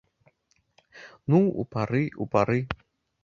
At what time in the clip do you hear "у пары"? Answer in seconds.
1.63-2.01, 2.25-2.57